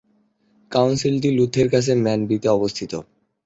কাউন্সিলটি 0.71 1.29
লুথের 1.37 1.67
কাছে 1.69 1.91
ম্যানবিতে 2.03 2.47
অবস্থিত। 2.49 2.91